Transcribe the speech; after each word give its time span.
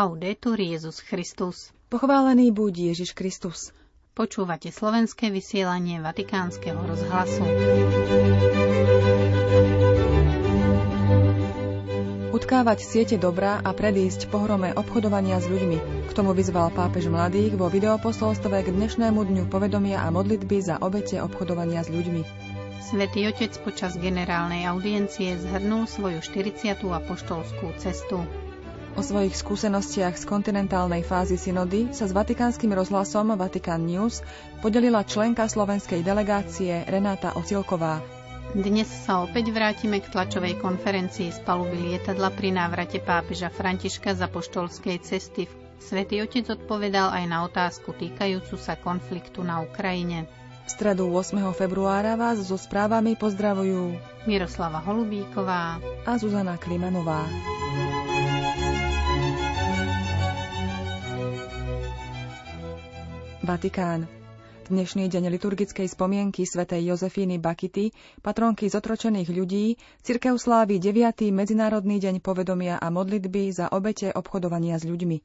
Laudetur 0.00 0.56
Jezus 0.56 1.04
Christus. 1.04 1.76
Pochválený 1.92 2.56
buď 2.56 2.88
Ježiš 2.88 3.12
Kristus. 3.12 3.68
Počúvate 4.16 4.72
slovenské 4.72 5.28
vysielanie 5.28 6.00
Vatikánskeho 6.00 6.80
rozhlasu. 6.88 7.44
Utkávať 12.32 12.80
siete 12.80 13.20
dobra 13.20 13.60
a 13.60 13.76
predísť 13.76 14.32
pohrome 14.32 14.72
obchodovania 14.72 15.36
s 15.36 15.52
ľuďmi. 15.52 16.08
K 16.08 16.10
tomu 16.16 16.32
vyzval 16.32 16.72
pápež 16.72 17.12
mladých 17.12 17.60
vo 17.60 17.68
videoposolstve 17.68 18.56
k 18.56 18.72
dnešnému 18.72 19.20
dňu 19.20 19.52
povedomia 19.52 20.00
a 20.00 20.08
modlitby 20.08 20.64
za 20.64 20.80
obete 20.80 21.20
obchodovania 21.20 21.84
s 21.84 21.92
ľuďmi. 21.92 22.24
Svetý 22.80 23.28
Otec 23.28 23.52
počas 23.60 24.00
generálnej 24.00 24.64
audiencie 24.64 25.36
zhrnul 25.36 25.84
svoju 25.84 26.24
40. 26.24 26.88
apoštolskú 26.88 27.76
cestu. 27.76 28.24
O 29.00 29.08
svojich 29.16 29.32
skúsenostiach 29.32 30.12
z 30.12 30.28
kontinentálnej 30.28 31.00
fázy 31.00 31.40
synody 31.40 31.88
sa 31.88 32.04
s 32.04 32.12
vatikánskym 32.12 32.68
rozhlasom 32.68 33.32
Vatican 33.32 33.88
News 33.88 34.20
podelila 34.60 35.08
členka 35.08 35.48
slovenskej 35.48 36.04
delegácie 36.04 36.84
Renáta 36.84 37.32
Ocilková. 37.32 38.04
Dnes 38.52 38.92
sa 38.92 39.24
opäť 39.24 39.56
vrátime 39.56 40.04
k 40.04 40.12
tlačovej 40.12 40.60
konferencii 40.60 41.32
z 41.32 41.40
paluby 41.48 41.80
lietadla 41.80 42.28
pri 42.28 42.52
návrate 42.52 43.00
pápeža 43.00 43.48
Františka 43.48 44.12
za 44.12 44.28
poštolskej 44.28 45.00
cesty. 45.00 45.48
Svetý 45.80 46.20
otec 46.20 46.60
odpovedal 46.60 47.08
aj 47.08 47.24
na 47.24 47.48
otázku 47.48 47.96
týkajúcu 47.96 48.60
sa 48.60 48.76
konfliktu 48.76 49.40
na 49.40 49.64
Ukrajine. 49.64 50.28
V 50.68 50.76
stredu 50.76 51.08
8. 51.08 51.40
februára 51.56 52.20
vás 52.20 52.36
so 52.44 52.60
správami 52.60 53.16
pozdravujú 53.16 53.96
Miroslava 54.28 54.84
Holubíková 54.84 55.80
a 56.04 56.12
Zuzana 56.20 56.60
Klimanová. 56.60 57.24
Vatikán. 63.50 64.06
Dnešný 64.70 65.10
deň 65.10 65.26
liturgickej 65.26 65.90
spomienky 65.90 66.46
svätej 66.46 66.86
Jozefíny 66.86 67.42
Bakity, 67.42 67.90
patronky 68.22 68.70
zotročených 68.70 69.26
ľudí, 69.26 69.74
cirkev 70.06 70.38
slávi 70.38 70.78
9. 70.78 71.34
Medzinárodný 71.34 71.98
deň 71.98 72.22
povedomia 72.22 72.78
a 72.78 72.94
modlitby 72.94 73.50
za 73.50 73.66
obete 73.74 74.14
obchodovania 74.14 74.78
s 74.78 74.86
ľuďmi. 74.86 75.18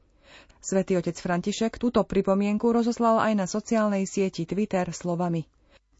Svetý 0.58 0.98
otec 0.98 1.14
František 1.14 1.78
túto 1.78 2.02
pripomienku 2.02 2.66
rozoslal 2.66 3.22
aj 3.30 3.32
na 3.38 3.46
sociálnej 3.46 4.10
sieti 4.10 4.42
Twitter 4.42 4.90
slovami. 4.90 5.46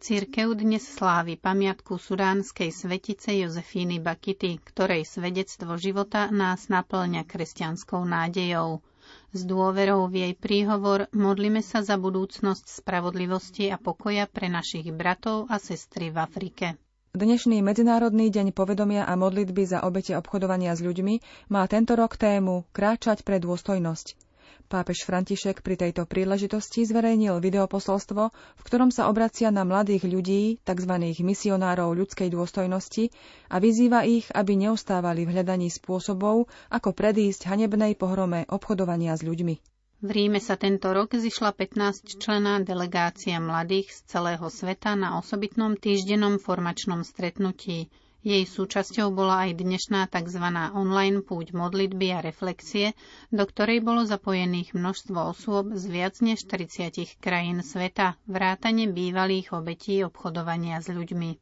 Církev 0.03 0.59
dnes 0.59 0.83
slávi 0.83 1.39
pamiatku 1.39 1.95
sudánskej 1.95 2.75
svetice 2.75 3.39
Jozefíny 3.39 4.03
Bakity, 4.03 4.59
ktorej 4.67 5.07
svedectvo 5.07 5.79
života 5.79 6.27
nás 6.35 6.67
naplňa 6.67 7.23
kresťanskou 7.23 8.03
nádejou. 8.03 8.83
S 9.31 9.45
dôverou 9.45 10.07
v 10.07 10.25
jej 10.25 10.35
príhovor 10.35 11.07
modlíme 11.11 11.61
sa 11.61 11.81
za 11.81 11.95
budúcnosť 11.95 12.81
spravodlivosti 12.81 13.69
a 13.69 13.77
pokoja 13.77 14.25
pre 14.25 14.49
našich 14.49 14.89
bratov 14.91 15.47
a 15.47 15.59
sestry 15.59 16.09
v 16.09 16.19
Afrike. 16.19 16.67
Dnešný 17.13 17.61
Medzinárodný 17.61 18.29
deň 18.29 18.53
povedomia 18.53 19.03
a 19.03 19.15
modlitby 19.15 19.65
za 19.65 19.81
obete 19.81 20.13
obchodovania 20.13 20.73
s 20.73 20.85
ľuďmi 20.85 21.15
má 21.49 21.65
tento 21.65 21.97
rok 21.97 22.15
tému 22.15 22.69
Kráčať 22.71 23.23
pre 23.23 23.39
dôstojnosť. 23.39 24.26
Pápež 24.67 25.07
František 25.07 25.63
pri 25.63 25.79
tejto 25.79 26.11
príležitosti 26.11 26.83
zverejnil 26.83 27.39
videoposolstvo, 27.39 28.23
v 28.35 28.63
ktorom 28.67 28.91
sa 28.91 29.07
obracia 29.07 29.55
na 29.55 29.63
mladých 29.63 30.11
ľudí, 30.11 30.59
tzv. 30.67 30.93
misionárov 31.23 31.95
ľudskej 31.95 32.35
dôstojnosti 32.35 33.15
a 33.47 33.63
vyzýva 33.63 34.03
ich, 34.03 34.27
aby 34.35 34.59
neustávali 34.59 35.23
v 35.23 35.39
hľadaní 35.39 35.71
spôsobov, 35.71 36.51
ako 36.67 36.91
predísť 36.91 37.47
hanebnej 37.47 37.95
pohrome 37.95 38.43
obchodovania 38.51 39.15
s 39.15 39.23
ľuďmi. 39.23 39.55
V 40.03 40.11
Ríme 40.11 40.43
sa 40.43 40.59
tento 40.59 40.91
rok 40.91 41.15
zišla 41.15 41.55
15 41.55 42.19
člená 42.19 42.59
delegácia 42.59 43.39
mladých 43.39 43.95
z 43.95 44.19
celého 44.19 44.51
sveta 44.51 44.99
na 44.99 45.23
osobitnom 45.23 45.79
týždennom 45.79 46.43
formačnom 46.43 47.07
stretnutí– 47.07 47.87
jej 48.27 48.43
súčasťou 48.43 49.15
bola 49.15 49.47
aj 49.47 49.63
dnešná 49.63 50.11
tzv. 50.11 50.43
online 50.75 51.23
púť 51.23 51.55
modlitby 51.55 52.11
a 52.11 52.19
reflexie, 52.19 52.99
do 53.31 53.47
ktorej 53.47 53.87
bolo 53.87 54.03
zapojených 54.03 54.75
množstvo 54.75 55.31
osôb 55.31 55.79
z 55.79 55.85
viac 55.87 56.19
než 56.19 56.43
30 56.43 57.23
krajín 57.23 57.63
sveta, 57.63 58.19
vrátane 58.27 58.91
bývalých 58.91 59.55
obetí 59.55 60.03
obchodovania 60.03 60.83
s 60.83 60.91
ľuďmi. 60.91 61.39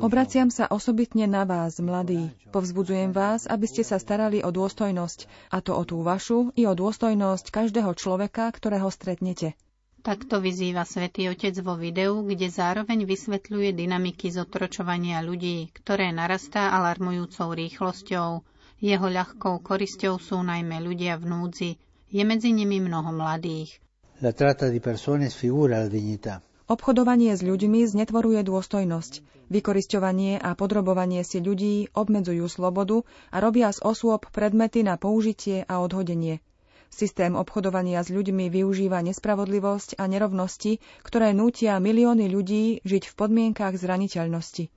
Obraciam 0.00 0.48
sa 0.48 0.64
osobitne 0.68 1.28
na 1.28 1.44
vás, 1.44 1.76
mladí. 1.76 2.32
Povzbudzujem 2.48 3.12
vás, 3.12 3.44
aby 3.44 3.68
ste 3.68 3.84
sa 3.84 4.00
starali 4.00 4.40
o 4.40 4.48
dôstojnosť, 4.48 5.52
a 5.52 5.60
to 5.60 5.76
o 5.76 5.84
tú 5.84 6.00
vašu 6.00 6.56
i 6.56 6.64
o 6.64 6.72
dôstojnosť 6.72 7.52
každého 7.52 7.92
človeka, 7.92 8.48
ktorého 8.48 8.88
stretnete. 8.88 9.56
Takto 10.06 10.38
vyzýva 10.38 10.86
svätý 10.86 11.26
Otec 11.26 11.58
vo 11.66 11.74
videu, 11.74 12.22
kde 12.22 12.46
zároveň 12.46 13.02
vysvetľuje 13.10 13.74
dynamiky 13.74 14.30
zotročovania 14.30 15.18
ľudí, 15.18 15.74
ktoré 15.74 16.14
narastá 16.14 16.70
alarmujúcou 16.78 17.50
rýchlosťou. 17.50 18.38
Jeho 18.78 19.06
ľahkou 19.10 19.58
korisťou 19.66 20.22
sú 20.22 20.46
najmä 20.46 20.78
ľudia 20.78 21.18
v 21.18 21.24
núdzi. 21.26 21.70
Je 22.14 22.22
medzi 22.22 22.54
nimi 22.54 22.78
mnoho 22.78 23.10
mladých. 23.10 23.82
La 24.22 24.30
tratta 24.30 24.70
di 24.70 24.78
persone 24.78 25.26
sfigura 25.26 25.82
la 25.82 25.90
dignità. 25.90 26.38
Obchodovanie 26.70 27.34
s 27.34 27.42
ľuďmi 27.42 27.82
znetvoruje 27.90 28.46
dôstojnosť. 28.46 29.26
Vykorisťovanie 29.50 30.38
a 30.38 30.54
podrobovanie 30.54 31.26
si 31.26 31.42
ľudí 31.42 31.90
obmedzujú 31.98 32.46
slobodu 32.46 33.02
a 33.34 33.42
robia 33.42 33.74
z 33.74 33.82
osôb 33.82 34.30
predmety 34.30 34.86
na 34.86 34.94
použitie 35.02 35.66
a 35.66 35.82
odhodenie. 35.82 36.38
Systém 36.90 37.34
obchodovania 37.34 38.00
s 38.00 38.08
ľuďmi 38.08 38.48
využíva 38.48 39.02
nespravodlivosť 39.04 40.00
a 40.00 40.08
nerovnosti, 40.08 40.78
ktoré 41.02 41.34
nútia 41.36 41.76
milióny 41.76 42.30
ľudí 42.30 42.80
žiť 42.86 43.02
v 43.10 43.14
podmienkách 43.14 43.74
zraniteľnosti. 43.76 44.70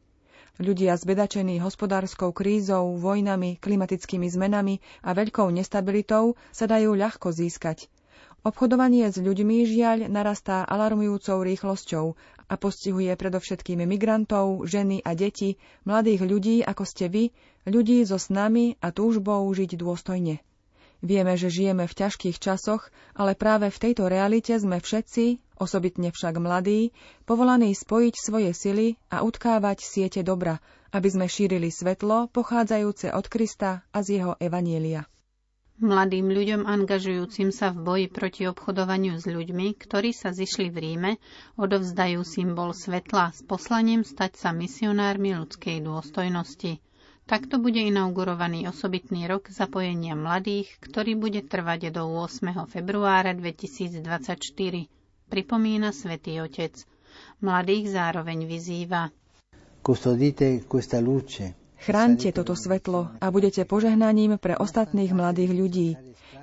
Ľudia 0.59 0.99
zbedačení 0.99 1.63
hospodárskou 1.63 2.35
krízou, 2.35 2.99
vojnami, 2.99 3.55
klimatickými 3.63 4.27
zmenami 4.27 4.83
a 5.07 5.15
veľkou 5.15 5.47
nestabilitou 5.55 6.35
sa 6.51 6.65
dajú 6.67 6.99
ľahko 6.99 7.31
získať. 7.31 7.87
Obchodovanie 8.39 9.07
s 9.07 9.19
ľuďmi 9.19 9.67
žiaľ 9.67 10.11
narastá 10.11 10.67
alarmujúcou 10.67 11.43
rýchlosťou 11.43 12.05
a 12.47 12.53
postihuje 12.55 13.11
predovšetkým 13.15 13.83
migrantov, 13.83 14.63
ženy 14.63 15.03
a 15.03 15.11
deti, 15.15 15.59
mladých 15.83 16.23
ľudí 16.23 16.55
ako 16.63 16.83
ste 16.83 17.11
vy, 17.11 17.23
ľudí 17.67 18.03
so 18.03 18.19
snami 18.19 18.79
a 18.79 18.95
túžbou 18.95 19.43
žiť 19.51 19.75
dôstojne. 19.75 20.39
Vieme, 20.99 21.39
že 21.39 21.47
žijeme 21.47 21.87
v 21.87 21.95
ťažkých 21.95 22.43
časoch, 22.43 22.91
ale 23.15 23.31
práve 23.31 23.71
v 23.71 23.81
tejto 23.87 24.11
realite 24.11 24.51
sme 24.59 24.83
všetci, 24.83 25.55
osobitne 25.55 26.11
však 26.11 26.35
mladí, 26.35 26.91
povolaní 27.23 27.71
spojiť 27.71 28.15
svoje 28.19 28.51
sily 28.51 28.99
a 29.07 29.23
utkávať 29.23 29.79
siete 29.79 30.21
dobra, 30.27 30.59
aby 30.91 31.07
sme 31.07 31.31
šírili 31.31 31.71
svetlo 31.71 32.27
pochádzajúce 32.35 33.15
od 33.15 33.25
Krista 33.31 33.87
a 33.95 34.03
z 34.03 34.19
jeho 34.19 34.35
evanielia. 34.43 35.07
Mladým 35.79 36.27
ľuďom 36.27 36.67
angažujúcim 36.67 37.55
sa 37.55 37.71
v 37.71 37.79
boji 37.79 38.07
proti 38.11 38.43
obchodovaniu 38.51 39.15
s 39.15 39.23
ľuďmi, 39.23 39.79
ktorí 39.79 40.11
sa 40.11 40.35
zišli 40.35 40.67
v 40.67 40.77
Ríme, 40.83 41.11
odovzdajú 41.55 42.19
symbol 42.27 42.75
svetla 42.75 43.31
s 43.31 43.47
poslaním 43.47 44.03
stať 44.03 44.35
sa 44.35 44.51
misionármi 44.51 45.31
ľudskej 45.31 45.79
dôstojnosti– 45.79 46.83
Takto 47.29 47.61
bude 47.61 47.77
inaugurovaný 47.77 48.73
osobitný 48.73 49.29
rok 49.29 49.53
zapojenia 49.53 50.17
mladých, 50.17 50.65
ktorý 50.81 51.13
bude 51.13 51.45
trvať 51.45 51.93
do 51.93 52.09
8. 52.09 52.65
februára 52.65 53.37
2024, 53.37 54.01
pripomína 55.29 55.93
svätý 55.93 56.41
Otec. 56.41 56.73
Mladých 57.37 57.93
zároveň 57.93 58.49
vyzýva. 58.49 59.13
Chráňte 61.79 62.29
toto 62.33 62.57
svetlo 62.57 63.13
a 63.21 63.25
budete 63.29 63.61
požehnaním 63.61 64.41
pre 64.41 64.57
ostatných 64.57 65.13
mladých 65.13 65.51
ľudí. 65.53 65.89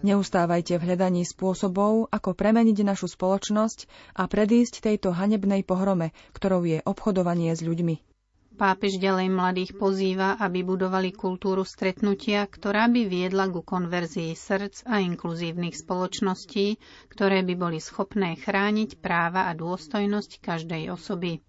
Neustávajte 0.06 0.78
v 0.78 0.86
hľadaní 0.86 1.26
spôsobov, 1.26 2.14
ako 2.14 2.30
premeniť 2.30 2.86
našu 2.86 3.10
spoločnosť 3.10 3.90
a 4.14 4.30
predísť 4.30 4.86
tejto 4.86 5.10
hanebnej 5.10 5.66
pohrome, 5.66 6.14
ktorou 6.30 6.62
je 6.62 6.78
obchodovanie 6.86 7.50
s 7.58 7.66
ľuďmi. 7.66 8.15
Pápež 8.56 8.96
ďalej 8.96 9.28
mladých 9.28 9.76
pozýva, 9.76 10.40
aby 10.40 10.64
budovali 10.64 11.12
kultúru 11.12 11.60
stretnutia, 11.60 12.48
ktorá 12.48 12.88
by 12.88 13.04
viedla 13.04 13.44
ku 13.46 13.60
konverzii 13.60 14.32
srdc 14.32 14.88
a 14.88 15.04
inkluzívnych 15.04 15.76
spoločností, 15.76 16.80
ktoré 17.06 17.44
by 17.44 17.52
boli 17.52 17.78
schopné 17.78 18.32
chrániť 18.34 18.96
práva 18.96 19.46
a 19.46 19.52
dôstojnosť 19.52 20.40
každej 20.40 20.88
osoby. 20.88 21.44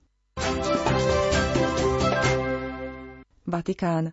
Vatikán. 3.47 4.11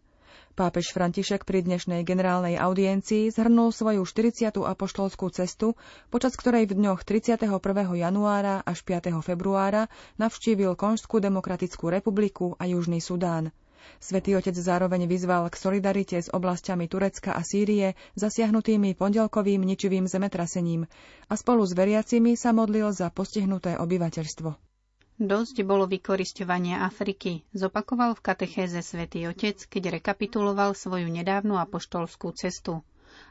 Pápež 0.54 0.94
František 0.94 1.42
pri 1.42 1.66
dnešnej 1.66 2.06
generálnej 2.06 2.54
audiencii 2.54 3.26
zhrnul 3.34 3.74
svoju 3.74 4.06
40. 4.06 4.54
apoštolskú 4.54 5.26
cestu, 5.34 5.74
počas 6.14 6.38
ktorej 6.38 6.70
v 6.70 6.78
dňoch 6.78 7.02
31. 7.02 7.50
januára 7.98 8.62
až 8.62 8.86
5. 8.86 9.18
februára 9.18 9.90
navštívil 10.14 10.78
Konžskú 10.78 11.18
demokratickú 11.18 11.90
republiku 11.90 12.54
a 12.54 12.70
Južný 12.70 13.02
Sudán. 13.02 13.50
Svetý 13.98 14.38
otec 14.38 14.54
zároveň 14.54 15.10
vyzval 15.10 15.50
k 15.50 15.58
solidarite 15.58 16.22
s 16.22 16.30
oblastiami 16.30 16.86
Turecka 16.86 17.34
a 17.34 17.42
Sýrie 17.42 17.98
zasiahnutými 18.14 18.94
pondelkovým 18.94 19.58
ničivým 19.58 20.06
zemetrasením 20.06 20.86
a 21.26 21.34
spolu 21.34 21.66
s 21.66 21.74
veriacimi 21.74 22.38
sa 22.38 22.54
modlil 22.54 22.94
za 22.94 23.10
postihnuté 23.10 23.74
obyvateľstvo. 23.74 24.73
Dosť 25.14 25.62
bolo 25.62 25.86
vykorisťovania 25.86 26.82
Afriky, 26.82 27.46
zopakoval 27.54 28.18
v 28.18 28.24
katechéze 28.26 28.82
svätý 28.82 29.30
Otec, 29.30 29.62
keď 29.70 30.02
rekapituloval 30.02 30.74
svoju 30.74 31.06
nedávnu 31.06 31.54
apoštolskú 31.54 32.34
cestu. 32.34 32.82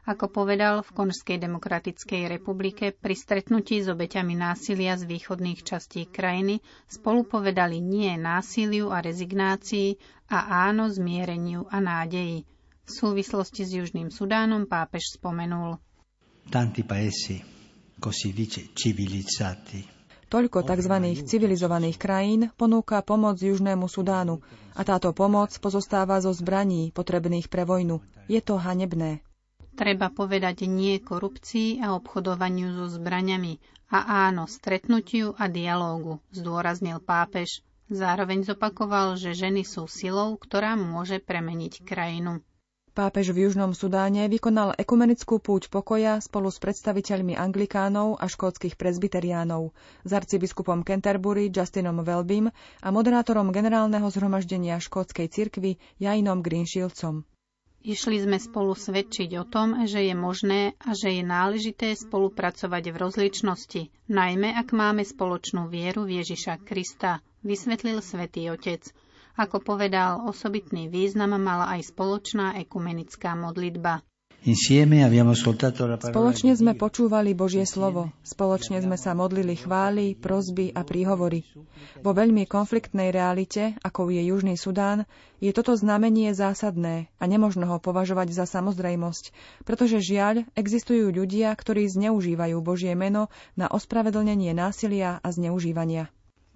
Ako 0.07 0.31
povedal 0.31 0.79
v 0.79 0.95
Konžskej 0.95 1.43
demokratickej 1.43 2.31
republike 2.31 2.95
pri 2.95 3.15
stretnutí 3.19 3.83
s 3.83 3.91
obeťami 3.91 4.31
násilia 4.31 4.95
z 4.95 5.03
východných 5.11 5.59
častí 5.59 6.07
krajiny 6.07 6.63
spolu 6.87 7.27
povedali 7.27 7.83
nie 7.83 8.15
násiliu 8.15 8.87
a 8.87 9.03
rezignácii 9.03 9.99
a 10.31 10.71
áno 10.71 10.87
zmiereniu 10.87 11.67
a 11.67 11.83
nádeji. 11.83 12.47
V 12.83 12.91
súvislosti 12.91 13.67
s 13.67 13.75
Južným 13.75 14.07
Sudánom 14.07 14.71
pápež 14.71 15.19
spomenul. 15.19 15.79
Tanti 16.47 16.83
paesi, 16.87 17.43
così 17.99 18.31
dice, 18.31 18.71
civilizzati, 18.75 20.02
Toľko 20.33 20.65
tzv. 20.65 20.95
civilizovaných 21.29 22.01
krajín 22.01 22.49
ponúka 22.57 23.05
pomoc 23.05 23.37
Južnému 23.37 23.85
Sudánu 23.85 24.41
a 24.73 24.81
táto 24.81 25.13
pomoc 25.13 25.53
pozostáva 25.61 26.17
zo 26.25 26.33
zbraní 26.33 26.89
potrebných 26.89 27.53
pre 27.53 27.69
vojnu. 27.69 28.01
Je 28.25 28.41
to 28.41 28.57
hanebné. 28.57 29.21
Treba 29.77 30.09
povedať 30.09 30.65
nie 30.65 30.97
korupcii 30.97 31.85
a 31.85 31.93
obchodovaniu 31.93 32.73
so 32.73 32.89
zbraňami 32.89 33.61
a 33.93 34.25
áno 34.25 34.49
stretnutiu 34.49 35.37
a 35.37 35.45
dialógu, 35.45 36.17
zdôraznil 36.33 36.97
pápež. 36.97 37.61
Zároveň 37.93 38.41
zopakoval, 38.41 39.21
že 39.21 39.37
ženy 39.37 39.61
sú 39.61 39.85
silou, 39.85 40.33
ktorá 40.41 40.73
môže 40.73 41.21
premeniť 41.21 41.85
krajinu. 41.85 42.41
Pápež 42.93 43.33
v 43.33 43.49
Južnom 43.49 43.73
Sudáne 43.73 44.29
vykonal 44.29 44.77
ekumenickú 44.77 45.41
púť 45.41 45.73
pokoja 45.73 46.21
spolu 46.21 46.53
s 46.53 46.61
predstaviteľmi 46.61 47.33
anglikánov 47.33 48.21
a 48.21 48.29
škótskych 48.29 48.77
prezbyteriánov, 48.77 49.73
s 50.05 50.11
arcibiskupom 50.13 50.85
Canterbury 50.85 51.49
Justinom 51.49 52.05
Welbym 52.05 52.53
a 52.53 52.87
moderátorom 52.93 53.49
generálneho 53.49 54.05
zhromaždenia 54.13 54.77
škótskej 54.77 55.25
cirkvy 55.25 55.81
Jainom 55.97 56.45
Greenshieldsom. 56.45 57.25
Išli 57.81 58.21
sme 58.21 58.37
spolu 58.37 58.77
svedčiť 58.77 59.41
o 59.41 59.43
tom, 59.43 59.89
že 59.89 60.05
je 60.07 60.13
možné 60.13 60.77
a 60.77 60.93
že 60.93 61.17
je 61.17 61.23
náležité 61.25 61.97
spolupracovať 61.97 62.93
v 62.93 62.95
rozličnosti, 62.95 63.81
najmä 64.05 64.53
ak 64.53 64.69
máme 64.69 65.01
spoločnú 65.01 65.65
vieru 65.65 66.05
v 66.05 66.21
Ježiša 66.21 66.61
Krista, 66.61 67.25
vysvetlil 67.41 68.05
svätý 68.05 68.53
Otec. 68.53 68.85
Ako 69.33 69.65
povedal, 69.65 70.29
osobitný 70.29 70.93
význam 70.93 71.33
mala 71.41 71.73
aj 71.73 71.89
spoločná 71.89 72.53
ekumenická 72.61 73.33
modlitba. 73.33 74.05
Spoločne 76.03 76.51
sme 76.51 76.75
počúvali 76.75 77.31
Božie 77.31 77.63
slovo. 77.63 78.11
Spoločne 78.27 78.83
sme 78.83 78.99
sa 78.99 79.15
modlili 79.15 79.55
chvály, 79.55 80.19
prozby 80.19 80.67
a 80.75 80.83
príhovory. 80.83 81.47
Vo 82.03 82.11
veľmi 82.11 82.43
konfliktnej 82.43 83.15
realite, 83.15 83.79
ako 83.81 84.11
je 84.11 84.21
Južný 84.27 84.59
Sudán, 84.59 85.07
je 85.39 85.49
toto 85.55 85.73
znamenie 85.79 86.35
zásadné 86.35 87.07
a 87.17 87.23
nemožno 87.23 87.71
ho 87.71 87.79
považovať 87.79 88.35
za 88.35 88.43
samozrejmosť, 88.43 89.31
pretože 89.63 90.03
žiaľ 90.03 90.43
existujú 90.59 91.07
ľudia, 91.09 91.55
ktorí 91.55 91.87
zneužívajú 91.87 92.59
Božie 92.59 92.93
meno 92.99 93.31
na 93.55 93.71
ospravedlnenie 93.71 94.51
násilia 94.51 95.23
a 95.23 95.27
zneužívania. 95.31 96.11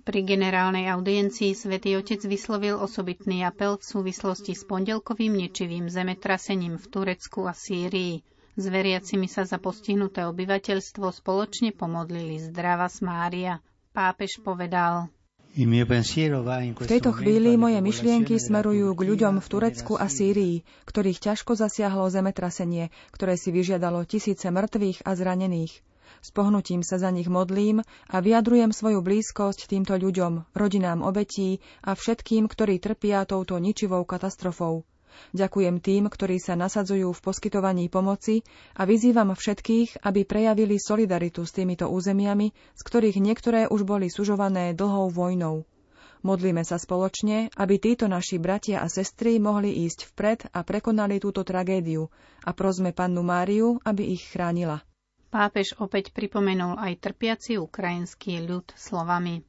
Pri 0.08 0.24
generálnej 0.24 0.88
audiencii 0.88 1.52
svätý 1.52 2.00
Otec 2.00 2.24
vyslovil 2.24 2.80
osobitný 2.80 3.44
apel 3.44 3.76
v 3.76 3.84
súvislosti 3.84 4.56
s 4.56 4.64
pondelkovým 4.64 5.36
ničivým 5.36 5.92
zemetrasením 5.92 6.80
v 6.80 6.86
Turecku 6.88 7.44
a 7.44 7.52
Sýrii. 7.52 8.24
S 8.56 8.64
veriacimi 8.72 9.28
sa 9.28 9.44
za 9.44 9.60
postihnuté 9.60 10.24
obyvateľstvo 10.24 11.12
spoločne 11.12 11.76
pomodlili 11.76 12.40
zdrava 12.40 12.88
Mária. 13.04 13.60
Pápež 13.92 14.40
povedal, 14.40 15.12
v 15.52 16.88
tejto 16.88 17.12
chvíli 17.12 17.60
moje 17.60 17.84
myšlienky 17.84 18.40
smerujú 18.40 18.96
k 18.96 19.02
ľuďom 19.12 19.44
v 19.44 19.48
Turecku 19.52 20.00
a 20.00 20.08
Sýrii, 20.08 20.64
ktorých 20.88 21.20
ťažko 21.20 21.60
zasiahlo 21.60 22.08
zemetrasenie, 22.08 22.96
ktoré 23.12 23.36
si 23.36 23.52
vyžiadalo 23.52 24.08
tisíce 24.08 24.48
mŕtvych 24.48 25.04
a 25.04 25.12
zranených. 25.20 25.84
S 26.22 26.34
pohnutím 26.34 26.82
sa 26.82 26.98
za 26.98 27.14
nich 27.14 27.30
modlím 27.30 27.86
a 28.10 28.18
vyjadrujem 28.20 28.74
svoju 28.74 29.00
blízkosť 29.06 29.70
týmto 29.70 29.96
ľuďom, 29.96 30.52
rodinám 30.58 31.06
obetí 31.06 31.62
a 31.86 31.94
všetkým, 31.94 32.50
ktorí 32.50 32.82
trpia 32.82 33.24
touto 33.24 33.58
ničivou 33.62 34.04
katastrofou. 34.04 34.86
Ďakujem 35.34 35.82
tým, 35.82 36.04
ktorí 36.10 36.38
sa 36.38 36.54
nasadzujú 36.54 37.10
v 37.10 37.24
poskytovaní 37.24 37.90
pomoci 37.90 38.46
a 38.78 38.86
vyzývam 38.86 39.34
všetkých, 39.34 40.06
aby 40.06 40.22
prejavili 40.24 40.78
solidaritu 40.78 41.42
s 41.42 41.56
týmito 41.58 41.90
územiami, 41.90 42.54
z 42.54 42.82
ktorých 42.86 43.18
niektoré 43.18 43.66
už 43.66 43.82
boli 43.84 44.14
sužované 44.14 44.78
dlhou 44.78 45.10
vojnou. 45.10 45.66
Modlíme 46.26 46.66
sa 46.66 46.82
spoločne, 46.82 47.54
aby 47.54 47.78
títo 47.78 48.10
naši 48.10 48.42
bratia 48.42 48.82
a 48.82 48.90
sestry 48.90 49.38
mohli 49.38 49.86
ísť 49.86 50.00
vpred 50.14 50.40
a 50.50 50.66
prekonali 50.66 51.22
túto 51.22 51.46
tragédiu 51.46 52.10
a 52.42 52.50
prosme 52.58 52.90
pannu 52.90 53.22
Máriu, 53.22 53.78
aby 53.86 54.18
ich 54.18 54.26
chránila. 54.34 54.82
Pápež 55.28 55.76
opäť 55.84 56.16
pripomenul 56.16 56.80
aj 56.80 57.04
trpiaci 57.04 57.60
ukrajinský 57.60 58.48
ľud 58.48 58.72
slovami. 58.80 59.44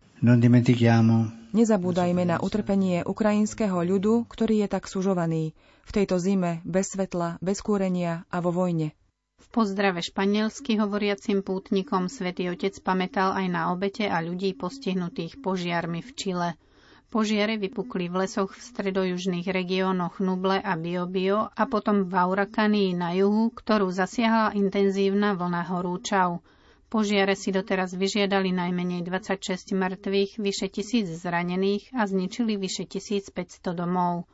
Nezabúdajme 1.49 2.23
na 2.27 2.37
utrpenie 2.43 3.07
ukrajinského 3.07 3.79
ľudu, 3.87 4.27
ktorý 4.27 4.67
je 4.67 4.69
tak 4.69 4.91
sužovaný. 4.91 5.55
V 5.87 5.91
tejto 5.95 6.19
zime, 6.19 6.61
bez 6.67 6.93
svetla, 6.93 7.39
bez 7.39 7.63
kúrenia 7.63 8.27
a 8.29 8.43
vo 8.43 8.51
vojne. 8.51 8.93
V 9.39 9.47
pozdrave 9.55 10.03
španielsky 10.03 10.77
hovoriacim 10.77 11.47
pútnikom 11.47 12.11
svätý 12.11 12.51
Otec 12.51 12.75
pamätal 12.83 13.33
aj 13.33 13.47
na 13.47 13.71
obete 13.71 14.11
a 14.11 14.19
ľudí 14.19 14.59
postihnutých 14.59 15.39
požiarmi 15.41 16.03
v 16.03 16.11
Čile– 16.13 16.51
Požiare 17.09 17.57
vypukli 17.57 18.13
v 18.13 18.29
lesoch 18.29 18.53
v 18.53 18.61
stredojužných 18.61 19.49
regiónoch 19.49 20.21
Nuble 20.21 20.61
a 20.61 20.77
Biobio 20.77 21.49
a 21.49 21.65
potom 21.65 22.05
v 22.05 22.13
Aurakanii 22.13 22.93
na 22.93 23.17
juhu, 23.17 23.49
ktorú 23.49 23.89
zasiahla 23.89 24.53
intenzívna 24.53 25.33
vlna 25.33 25.65
horúčav. 25.73 26.45
Požiare 26.93 27.33
si 27.33 27.49
doteraz 27.49 27.97
vyžiadali 27.97 28.53
najmenej 28.53 29.09
26 29.09 29.73
mŕtvych, 29.73 30.37
vyše 30.37 30.69
tisíc 30.69 31.09
zranených 31.09 31.97
a 31.97 32.05
zničili 32.05 32.61
vyše 32.61 32.85
1500 32.85 33.73
domov. 33.73 34.29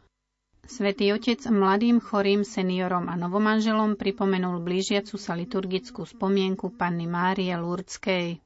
Svetý 0.66 1.14
otec 1.14 1.46
mladým, 1.46 2.02
chorým, 2.02 2.42
seniorom 2.42 3.06
a 3.06 3.14
novomanželom 3.14 3.94
pripomenul 3.94 4.58
blížiacu 4.58 5.14
sa 5.14 5.38
liturgickú 5.38 6.02
spomienku 6.02 6.74
Panny 6.74 7.06
Márie 7.06 7.54
Lurdskej. 7.54 8.43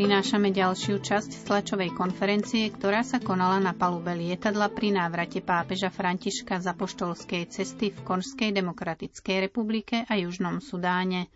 Prinášame 0.00 0.48
ďalšiu 0.48 0.96
časť 0.96 1.44
tlačovej 1.44 1.92
konferencie, 1.92 2.72
ktorá 2.72 3.04
sa 3.04 3.20
konala 3.20 3.60
na 3.60 3.76
palube 3.76 4.08
lietadla 4.16 4.72
pri 4.72 4.96
návrate 4.96 5.44
pápeža 5.44 5.92
Františka 5.92 6.56
za 6.56 6.72
poštolskej 6.72 7.44
cesty 7.44 7.92
v 7.92 8.00
Konžskej 8.00 8.48
demokratickej 8.56 9.44
republike 9.44 10.08
a 10.08 10.16
Južnom 10.16 10.64
Sudáne. 10.64 11.28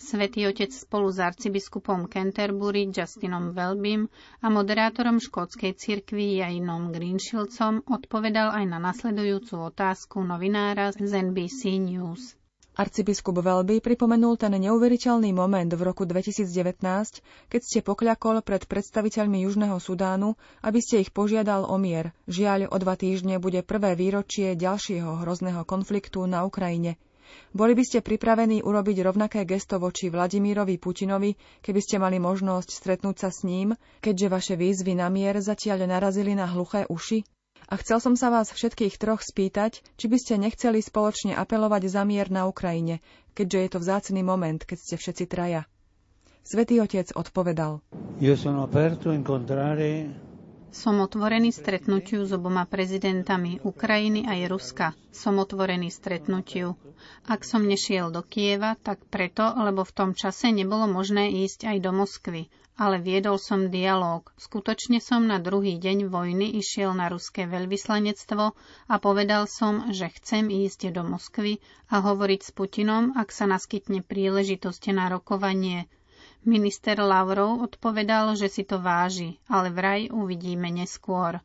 Svetý 0.00 0.48
otec 0.48 0.72
spolu 0.72 1.12
s 1.12 1.20
arcibiskupom 1.20 2.08
Canterbury 2.08 2.88
Justinom 2.88 3.52
Welbym 3.52 4.08
a 4.40 4.48
moderátorom 4.48 5.20
škótskej 5.20 5.76
cirkvi 5.76 6.40
Jainom 6.40 6.96
Greenshieldsom 6.96 7.84
odpovedal 7.84 8.48
aj 8.48 8.64
na 8.64 8.80
nasledujúcu 8.80 9.60
otázku 9.68 10.24
novinára 10.24 10.88
z 10.88 11.04
NBC 11.04 11.60
News. 11.84 12.32
Arcibiskup 12.76 13.40
Velby 13.40 13.80
pripomenul 13.80 14.36
ten 14.36 14.52
neuveriteľný 14.52 15.32
moment 15.32 15.72
v 15.72 15.80
roku 15.80 16.04
2019, 16.04 16.76
keď 17.48 17.60
ste 17.64 17.80
pokľakol 17.80 18.44
pred 18.44 18.68
predstaviteľmi 18.68 19.48
Južného 19.48 19.80
Sudánu, 19.80 20.36
aby 20.60 20.84
ste 20.84 21.00
ich 21.00 21.08
požiadal 21.08 21.64
o 21.64 21.80
mier. 21.80 22.12
Žiaľ, 22.28 22.68
o 22.68 22.76
dva 22.76 22.92
týždne 23.00 23.40
bude 23.40 23.64
prvé 23.64 23.96
výročie 23.96 24.52
ďalšieho 24.60 25.24
hrozného 25.24 25.64
konfliktu 25.64 26.28
na 26.28 26.44
Ukrajine. 26.44 27.00
Boli 27.56 27.72
by 27.72 27.80
ste 27.80 28.04
pripravení 28.04 28.60
urobiť 28.60 29.08
rovnaké 29.08 29.48
gesto 29.48 29.80
voči 29.80 30.12
Vladimírovi 30.12 30.76
Putinovi, 30.76 31.32
keby 31.64 31.80
ste 31.80 31.96
mali 31.96 32.20
možnosť 32.20 32.76
stretnúť 32.76 33.16
sa 33.24 33.32
s 33.32 33.40
ním, 33.48 33.72
keďže 34.04 34.28
vaše 34.28 34.54
výzvy 34.60 35.00
na 35.00 35.08
mier 35.08 35.40
zatiaľ 35.40 35.88
narazili 35.88 36.36
na 36.36 36.44
hluché 36.44 36.84
uši? 36.92 37.24
A 37.66 37.74
chcel 37.82 37.98
som 37.98 38.14
sa 38.14 38.30
vás 38.30 38.54
všetkých 38.54 38.94
troch 38.94 39.26
spýtať, 39.26 39.82
či 39.98 40.06
by 40.06 40.16
ste 40.22 40.38
nechceli 40.38 40.78
spoločne 40.78 41.34
apelovať 41.34 41.90
za 41.90 42.06
mier 42.06 42.30
na 42.30 42.46
Ukrajine, 42.46 43.02
keďže 43.34 43.58
je 43.58 43.68
to 43.74 43.78
vzácný 43.82 44.22
moment, 44.22 44.62
keď 44.62 44.78
ste 44.78 44.94
všetci 44.94 45.24
traja. 45.26 45.66
Svetý 46.46 46.78
otec 46.78 47.10
odpovedal. 47.10 47.82
Som 50.70 50.94
otvorený 51.02 51.50
stretnutiu 51.50 52.22
s 52.22 52.30
oboma 52.30 52.70
prezidentami 52.70 53.58
Ukrajiny 53.66 54.30
aj 54.30 54.40
Ruska. 54.46 54.86
Som 55.10 55.42
otvorený 55.42 55.90
stretnutiu. 55.90 56.78
Ak 57.26 57.42
som 57.42 57.66
nešiel 57.66 58.14
do 58.14 58.22
Kieva, 58.22 58.78
tak 58.78 59.02
preto, 59.10 59.42
lebo 59.42 59.82
v 59.82 59.94
tom 59.96 60.10
čase 60.14 60.54
nebolo 60.54 60.86
možné 60.86 61.34
ísť 61.34 61.66
aj 61.66 61.76
do 61.82 61.90
Moskvy 61.90 62.46
ale 62.76 63.00
viedol 63.00 63.40
som 63.40 63.72
dialog. 63.72 64.28
Skutočne 64.36 65.00
som 65.00 65.24
na 65.24 65.40
druhý 65.40 65.80
deň 65.80 66.12
vojny 66.12 66.60
išiel 66.60 66.92
na 66.92 67.08
ruské 67.08 67.48
veľvyslanectvo 67.48 68.52
a 68.86 68.94
povedal 69.00 69.48
som, 69.48 69.88
že 69.96 70.12
chcem 70.20 70.52
ísť 70.52 70.92
do 70.92 71.00
Moskvy 71.00 71.64
a 71.88 72.04
hovoriť 72.04 72.40
s 72.44 72.50
Putinom, 72.52 73.16
ak 73.16 73.32
sa 73.32 73.48
naskytne 73.48 74.04
príležitosť 74.04 74.92
na 74.92 75.08
rokovanie. 75.08 75.88
Minister 76.46 77.00
Lavrov 77.00 77.64
odpovedal, 77.64 78.36
že 78.36 78.52
si 78.52 78.62
to 78.62 78.78
váži, 78.78 79.40
ale 79.48 79.72
vraj 79.72 80.12
uvidíme 80.12 80.68
neskôr. 80.70 81.40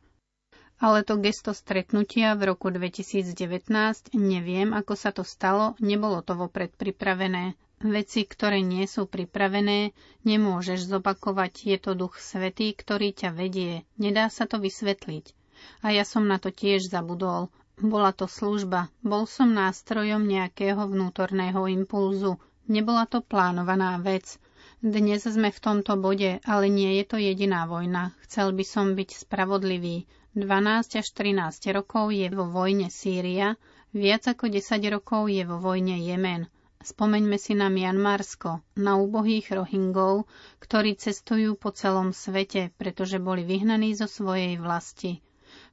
Ale 0.78 1.06
to 1.06 1.16
gesto 1.16 1.54
stretnutia 1.54 2.34
v 2.36 2.54
roku 2.54 2.68
2019, 2.70 3.32
neviem, 4.14 4.70
ako 4.70 4.94
sa 4.94 5.10
to 5.14 5.24
stalo, 5.24 5.78
nebolo 5.80 6.20
to 6.20 6.34
vopred 6.34 6.74
pripravené. 6.74 7.56
Veci, 7.82 8.22
ktoré 8.22 8.62
nie 8.62 8.86
sú 8.86 9.10
pripravené, 9.10 9.90
nemôžeš 10.22 10.86
zopakovať. 10.86 11.52
Je 11.66 11.78
to 11.82 11.98
duch 11.98 12.14
svetý, 12.22 12.70
ktorý 12.78 13.10
ťa 13.10 13.34
vedie. 13.34 13.82
Nedá 13.98 14.30
sa 14.30 14.46
to 14.46 14.62
vysvetliť. 14.62 15.34
A 15.82 15.90
ja 15.90 16.06
som 16.06 16.30
na 16.30 16.38
to 16.38 16.54
tiež 16.54 16.86
zabudol. 16.86 17.50
Bola 17.82 18.14
to 18.14 18.30
služba. 18.30 18.86
Bol 19.02 19.26
som 19.26 19.50
nástrojom 19.50 20.22
nejakého 20.22 20.78
vnútorného 20.78 21.66
impulzu. 21.66 22.38
Nebola 22.70 23.02
to 23.10 23.18
plánovaná 23.18 23.98
vec. 23.98 24.38
Dnes 24.78 25.26
sme 25.26 25.50
v 25.50 25.58
tomto 25.58 25.98
bode, 25.98 26.38
ale 26.46 26.70
nie 26.70 27.02
je 27.02 27.04
to 27.10 27.18
jediná 27.18 27.66
vojna. 27.66 28.14
Chcel 28.22 28.54
by 28.54 28.62
som 28.62 28.94
byť 28.94 29.26
spravodlivý. 29.26 30.06
12 30.38 31.02
až 31.02 31.06
13 31.10 31.74
rokov 31.74 32.14
je 32.14 32.30
vo 32.30 32.46
vojne 32.46 32.88
Sýria, 32.88 33.58
viac 33.90 34.24
ako 34.30 34.48
10 34.48 34.80
rokov 34.88 35.26
je 35.28 35.42
vo 35.42 35.58
vojne 35.58 35.98
Jemen. 35.98 36.46
Spomeňme 36.82 37.38
si 37.38 37.54
na 37.54 37.70
Mianmarsko, 37.70 38.58
na 38.74 38.98
úbohých 38.98 39.54
Rohingov, 39.54 40.26
ktorí 40.58 40.98
cestujú 40.98 41.54
po 41.54 41.70
celom 41.70 42.10
svete, 42.10 42.74
pretože 42.74 43.22
boli 43.22 43.46
vyhnaní 43.46 43.94
zo 43.94 44.10
svojej 44.10 44.58
vlasti. 44.58 45.22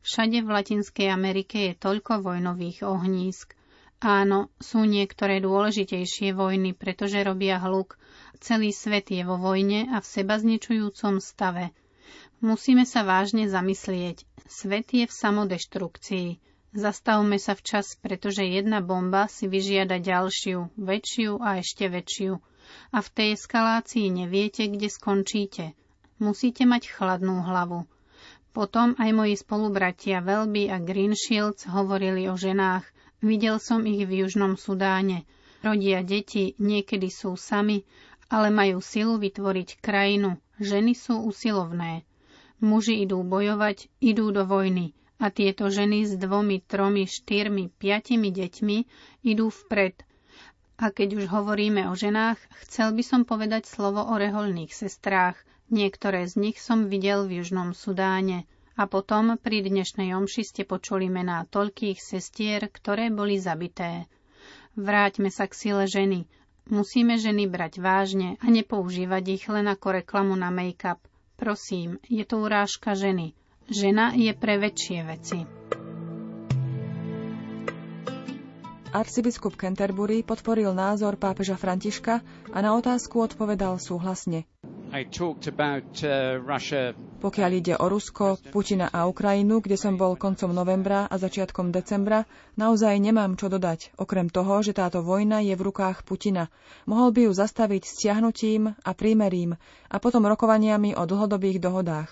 Všade 0.06 0.46
v 0.46 0.54
Latinskej 0.54 1.10
Amerike 1.10 1.58
je 1.72 1.82
toľko 1.82 2.22
vojnových 2.22 2.86
ohnízk. 2.86 3.58
Áno, 4.00 4.54
sú 4.62 4.86
niektoré 4.86 5.42
dôležitejšie 5.44 6.32
vojny, 6.32 6.78
pretože 6.78 7.20
robia 7.26 7.60
hluk. 7.60 8.00
Celý 8.40 8.72
svet 8.72 9.12
je 9.12 9.26
vo 9.26 9.36
vojne 9.36 9.92
a 9.92 10.00
v 10.00 10.08
seba 10.08 10.40
zničujúcom 10.40 11.20
stave. 11.20 11.76
Musíme 12.40 12.88
sa 12.88 13.04
vážne 13.04 13.52
zamyslieť. 13.52 14.24
Svet 14.48 14.96
je 14.96 15.04
v 15.04 15.12
samodeštrukcii. 15.12 16.49
Zastavme 16.70 17.42
sa 17.42 17.58
včas, 17.58 17.98
pretože 17.98 18.46
jedna 18.46 18.78
bomba 18.78 19.26
si 19.26 19.50
vyžiada 19.50 19.98
ďalšiu, 19.98 20.78
väčšiu 20.78 21.42
a 21.42 21.58
ešte 21.66 21.90
väčšiu. 21.90 22.38
A 22.94 23.02
v 23.02 23.10
tej 23.10 23.30
eskalácii 23.34 24.14
neviete, 24.14 24.70
kde 24.70 24.86
skončíte. 24.86 25.74
Musíte 26.22 26.70
mať 26.70 26.94
chladnú 26.94 27.42
hlavu. 27.42 27.90
Potom 28.54 28.94
aj 29.02 29.10
moji 29.18 29.34
spolubratia 29.34 30.22
Welby 30.22 30.70
a 30.70 30.78
Greenshields 30.78 31.66
hovorili 31.66 32.30
o 32.30 32.38
ženách. 32.38 32.86
Videl 33.26 33.58
som 33.58 33.82
ich 33.90 34.06
v 34.06 34.22
Južnom 34.22 34.54
Sudáne. 34.54 35.26
Rodia 35.66 36.06
deti, 36.06 36.54
niekedy 36.62 37.10
sú 37.10 37.34
sami, 37.34 37.82
ale 38.30 38.54
majú 38.54 38.78
silu 38.78 39.18
vytvoriť 39.18 39.82
krajinu. 39.82 40.38
Ženy 40.62 40.94
sú 40.94 41.18
usilovné. 41.26 42.06
Muži 42.62 43.02
idú 43.02 43.26
bojovať, 43.26 43.90
idú 44.06 44.30
do 44.30 44.46
vojny 44.46 44.94
a 45.20 45.28
tieto 45.30 45.68
ženy 45.68 46.08
s 46.08 46.16
dvomi, 46.16 46.64
tromi, 46.64 47.04
štyrmi, 47.04 47.68
piatimi 47.76 48.32
deťmi 48.32 48.78
idú 49.28 49.52
vpred. 49.52 50.00
A 50.80 50.96
keď 50.96 51.20
už 51.20 51.26
hovoríme 51.28 51.92
o 51.92 51.94
ženách, 51.94 52.40
chcel 52.64 52.96
by 52.96 53.04
som 53.04 53.22
povedať 53.28 53.68
slovo 53.68 54.00
o 54.00 54.16
reholných 54.16 54.72
sestrách. 54.72 55.36
Niektoré 55.68 56.24
z 56.24 56.40
nich 56.40 56.58
som 56.58 56.88
videl 56.88 57.28
v 57.28 57.44
Južnom 57.44 57.76
Sudáne. 57.76 58.48
A 58.80 58.88
potom 58.88 59.36
pri 59.36 59.60
dnešnej 59.60 60.16
omši 60.16 60.48
ste 60.48 60.64
počuli 60.64 61.12
mená 61.12 61.44
toľkých 61.44 62.00
sestier, 62.00 62.64
ktoré 62.72 63.12
boli 63.12 63.36
zabité. 63.36 64.08
Vráťme 64.80 65.28
sa 65.28 65.52
k 65.52 65.54
sile 65.54 65.84
ženy. 65.84 66.32
Musíme 66.72 67.20
ženy 67.20 67.52
brať 67.52 67.84
vážne 67.84 68.40
a 68.40 68.48
nepoužívať 68.48 69.24
ich 69.36 69.44
len 69.52 69.68
ako 69.68 70.00
reklamu 70.00 70.32
na 70.40 70.48
make-up. 70.48 71.04
Prosím, 71.36 72.00
je 72.08 72.24
to 72.24 72.40
urážka 72.40 72.96
ženy. 72.96 73.36
Žena 73.70 74.18
je 74.18 74.34
pre 74.34 74.58
väčšie 74.58 75.00
veci. 75.06 75.40
Arcibiskup 78.90 79.54
Canterbury 79.54 80.26
podporil 80.26 80.74
názor 80.74 81.14
pápeža 81.22 81.54
Františka 81.54 82.26
a 82.50 82.58
na 82.58 82.74
otázku 82.74 83.22
odpovedal 83.22 83.78
súhlasne. 83.78 84.50
About, 84.90 86.02
uh, 86.02 86.42
Pokiaľ 87.22 87.52
ide 87.54 87.78
o 87.78 87.86
Rusko, 87.86 88.42
Putina 88.50 88.90
a 88.90 89.06
Ukrajinu, 89.06 89.62
kde 89.62 89.78
som 89.78 89.94
bol 89.94 90.18
koncom 90.18 90.50
novembra 90.50 91.06
a 91.06 91.22
začiatkom 91.22 91.70
decembra, 91.70 92.26
naozaj 92.58 92.98
nemám 92.98 93.38
čo 93.38 93.54
dodať, 93.54 93.94
okrem 94.02 94.34
toho, 94.34 94.66
že 94.66 94.74
táto 94.74 95.06
vojna 95.06 95.46
je 95.46 95.54
v 95.54 95.62
rukách 95.62 96.02
Putina. 96.10 96.50
Mohol 96.90 97.10
by 97.14 97.22
ju 97.30 97.32
zastaviť 97.38 97.86
stiahnutím 97.86 98.74
a 98.74 98.92
prímerím 98.98 99.62
a 99.94 100.02
potom 100.02 100.26
rokovaniami 100.26 100.98
o 100.98 101.06
dlhodobých 101.06 101.62
dohodách. 101.62 102.10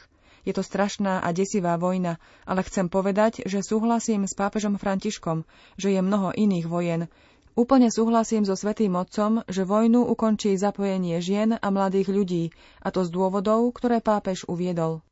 Je 0.47 0.55
to 0.55 0.63
strašná 0.63 1.19
a 1.19 1.35
desivá 1.35 1.75
vojna, 1.75 2.23
ale 2.47 2.63
chcem 2.63 2.87
povedať, 2.87 3.43
že 3.43 3.59
súhlasím 3.59 4.23
s 4.23 4.31
pápežom 4.31 4.79
Františkom, 4.79 5.43
že 5.75 5.91
je 5.91 5.99
mnoho 5.99 6.31
iných 6.31 6.71
vojen. 6.71 7.11
Úplne 7.59 7.91
súhlasím 7.91 8.47
so 8.47 8.55
Svetým 8.55 8.95
Otcom, 8.95 9.43
že 9.51 9.67
vojnu 9.67 10.07
ukončí 10.07 10.55
zapojenie 10.55 11.19
žien 11.19 11.59
a 11.59 11.67
mladých 11.67 12.07
ľudí, 12.07 12.43
a 12.79 12.95
to 12.95 13.03
z 13.03 13.11
dôvodov, 13.11 13.75
ktoré 13.75 13.99
pápež 13.99 14.47
uviedol. 14.47 15.03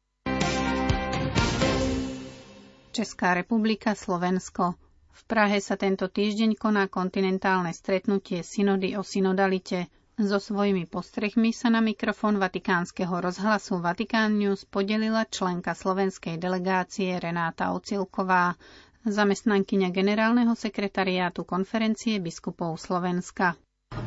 Česká 2.96 3.36
republika, 3.36 3.92
Slovensko. 3.92 4.80
V 5.12 5.22
Prahe 5.28 5.60
sa 5.60 5.76
tento 5.76 6.08
týždeň 6.08 6.56
koná 6.56 6.88
kontinentálne 6.88 7.76
stretnutie 7.76 8.40
synody 8.40 8.96
o 8.96 9.04
synodalite. 9.04 9.92
So 10.16 10.40
svojimi 10.40 10.88
postrechmi 10.88 11.52
sa 11.52 11.68
na 11.68 11.84
mikrofón 11.84 12.40
Vatikánskeho 12.40 13.20
rozhlasu 13.20 13.84
Vatikán 13.84 14.40
News 14.40 14.64
podelila 14.64 15.28
členka 15.28 15.76
slovenskej 15.76 16.40
delegácie 16.40 17.20
Renáta 17.20 17.76
Ocilková, 17.76 18.56
zamestnankyňa 19.04 19.92
generálneho 19.92 20.56
sekretariátu 20.56 21.44
konferencie 21.44 22.24
biskupov 22.24 22.80
Slovenska. 22.80 23.60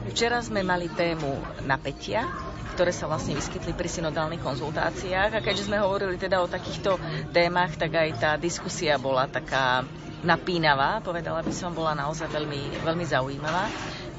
Včera 0.08 0.40
sme 0.40 0.64
mali 0.64 0.88
tému 0.88 1.28
napätia, 1.68 2.24
ktoré 2.72 2.88
sa 2.88 3.04
vlastne 3.04 3.36
vyskytli 3.36 3.76
pri 3.76 3.92
synodálnych 3.92 4.40
konzultáciách. 4.40 5.36
A 5.36 5.44
keďže 5.44 5.68
sme 5.68 5.76
hovorili 5.76 6.16
teda 6.16 6.40
o 6.40 6.48
takýchto 6.48 6.96
témach, 7.36 7.76
tak 7.76 7.92
aj 7.92 8.08
tá 8.16 8.30
diskusia 8.40 8.96
bola 8.96 9.28
taká 9.28 9.84
napínavá, 10.24 11.04
povedala 11.04 11.44
by 11.44 11.52
som, 11.52 11.76
bola 11.76 11.92
naozaj 11.92 12.32
veľmi, 12.32 12.80
veľmi 12.80 13.04
zaujímavá 13.04 13.68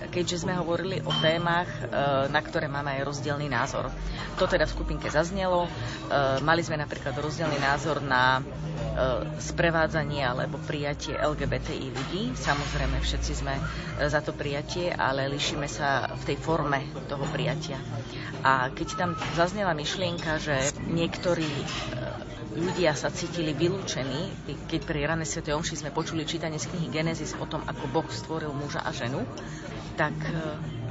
keďže 0.10 0.44
sme 0.44 0.58
hovorili 0.58 1.00
o 1.06 1.14
témach, 1.22 1.70
e, 1.70 1.86
na 2.28 2.42
ktoré 2.42 2.66
máme 2.66 3.00
aj 3.00 3.08
rozdielný 3.08 3.48
názor. 3.48 3.94
To 4.42 4.50
teda 4.50 4.66
v 4.66 4.74
skupinke 4.76 5.08
zaznelo. 5.08 5.66
E, 5.66 5.70
mali 6.42 6.66
sme 6.66 6.82
napríklad 6.82 7.14
rozdielný 7.16 7.62
názor 7.62 8.02
na 8.02 8.42
e, 8.42 8.42
sprevádzanie 9.38 10.26
alebo 10.26 10.58
prijatie 10.66 11.14
LGBTI 11.16 11.88
ľudí. 11.94 12.24
Samozrejme, 12.34 12.98
všetci 13.00 13.32
sme 13.38 13.56
za 14.02 14.20
to 14.20 14.34
prijatie, 14.34 14.90
ale 14.90 15.30
lišíme 15.30 15.70
sa 15.70 16.10
v 16.12 16.34
tej 16.34 16.38
forme 16.42 16.84
toho 17.08 17.24
prijatia. 17.30 17.78
A 18.42 18.72
keď 18.74 18.88
tam 18.98 19.12
zaznela 19.36 19.76
myšlienka, 19.76 20.40
že 20.40 20.74
niektorí 20.88 21.48
ľudia 22.56 22.98
sa 22.98 23.14
cítili 23.14 23.54
vylúčení, 23.54 24.34
keď 24.68 24.82
pri 24.84 25.00
ranej 25.06 25.40
Sv. 25.40 25.54
Omši 25.54 25.86
sme 25.86 25.94
počuli 25.94 26.26
čítanie 26.26 26.58
z 26.58 26.70
knihy 26.74 26.90
Genesis 26.90 27.38
o 27.38 27.46
tom, 27.46 27.62
ako 27.64 27.86
Boh 27.94 28.08
stvoril 28.10 28.52
muža 28.52 28.82
a 28.82 28.92
ženu, 28.92 29.22
tak 30.00 30.16
e, 30.24 30.32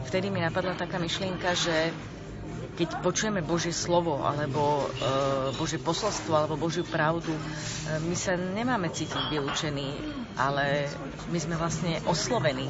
vtedy 0.05 0.29
mi 0.29 0.45
napadla 0.45 0.77
taká 0.77 1.01
myšlienka, 1.01 1.57
že 1.57 1.97
keď 2.77 3.01
počujeme 3.01 3.41
Božie 3.41 3.73
slovo 3.73 4.21
alebo 4.21 4.85
e, 4.85 4.93
Božie 5.57 5.81
posolstvo 5.81 6.37
alebo 6.37 6.61
Božiu 6.61 6.85
pravdu, 6.85 7.33
e, 7.33 7.41
my 8.05 8.13
sa 8.13 8.37
nemáme 8.37 8.93
cítiť 8.93 9.33
vylúčení, 9.33 9.97
ale 10.37 10.93
my 11.33 11.39
sme 11.41 11.57
vlastne 11.57 12.05
oslovení. 12.05 12.69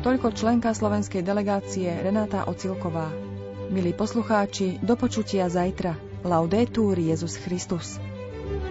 Toľko 0.00 0.32
členka 0.32 0.72
slovenskej 0.72 1.20
delegácie 1.20 1.92
Renáta 2.00 2.48
Ocilková. 2.48 3.12
Milí 3.68 3.92
poslucháči, 3.92 4.80
do 4.80 4.96
počutia 4.96 5.52
zajtra. 5.52 6.00
Laudetur 6.24 6.96
Jezus 6.96 7.36
Christus. 7.36 8.00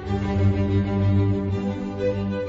thank 0.03 0.43
you 2.33 2.42